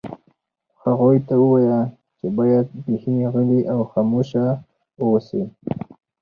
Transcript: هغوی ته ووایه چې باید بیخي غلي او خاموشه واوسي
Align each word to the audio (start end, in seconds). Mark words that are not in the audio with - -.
هغوی 0.83 1.17
ته 1.27 1.33
ووایه 1.41 1.79
چې 2.17 2.27
باید 2.37 2.67
بیخي 2.85 3.15
غلي 3.33 3.61
او 3.73 3.79
خاموشه 3.91 4.45
واوسي 4.99 5.43